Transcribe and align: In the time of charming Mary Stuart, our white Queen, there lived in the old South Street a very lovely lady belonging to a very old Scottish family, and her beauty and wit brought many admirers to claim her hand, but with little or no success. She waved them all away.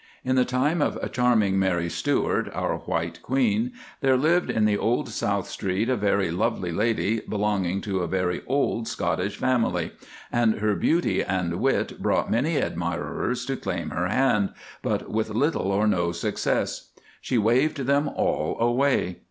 In 0.25 0.35
the 0.35 0.45
time 0.45 0.81
of 0.81 0.97
charming 1.11 1.59
Mary 1.59 1.87
Stuart, 1.87 2.49
our 2.55 2.77
white 2.77 3.21
Queen, 3.21 3.71
there 3.99 4.17
lived 4.17 4.49
in 4.49 4.65
the 4.65 4.75
old 4.75 5.09
South 5.09 5.47
Street 5.47 5.89
a 5.89 5.95
very 5.95 6.31
lovely 6.31 6.71
lady 6.71 7.19
belonging 7.19 7.81
to 7.81 7.99
a 7.99 8.07
very 8.07 8.41
old 8.47 8.87
Scottish 8.87 9.37
family, 9.37 9.91
and 10.31 10.55
her 10.55 10.73
beauty 10.75 11.23
and 11.23 11.59
wit 11.59 12.01
brought 12.01 12.31
many 12.31 12.55
admirers 12.57 13.45
to 13.45 13.55
claim 13.55 13.91
her 13.91 14.07
hand, 14.07 14.53
but 14.81 15.11
with 15.11 15.29
little 15.29 15.71
or 15.71 15.85
no 15.85 16.11
success. 16.11 16.89
She 17.21 17.37
waved 17.37 17.81
them 17.85 18.07
all 18.09 18.57
away. 18.59 19.19